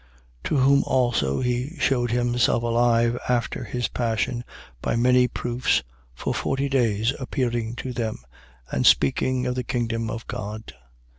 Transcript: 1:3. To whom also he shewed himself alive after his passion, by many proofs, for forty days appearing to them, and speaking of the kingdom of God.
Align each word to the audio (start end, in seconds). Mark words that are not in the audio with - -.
1:3. 0.43 0.49
To 0.49 0.57
whom 0.57 0.83
also 0.85 1.41
he 1.41 1.77
shewed 1.77 2.09
himself 2.09 2.63
alive 2.63 3.19
after 3.29 3.63
his 3.63 3.87
passion, 3.87 4.43
by 4.81 4.95
many 4.95 5.27
proofs, 5.27 5.83
for 6.15 6.33
forty 6.33 6.67
days 6.67 7.13
appearing 7.19 7.75
to 7.75 7.93
them, 7.93 8.17
and 8.71 8.87
speaking 8.87 9.45
of 9.45 9.53
the 9.53 9.63
kingdom 9.63 10.09
of 10.09 10.25
God. 10.25 10.73